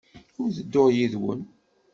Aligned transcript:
Ur 0.41 0.49
ttedduɣ 0.51 0.87
yid-wen. 0.95 1.41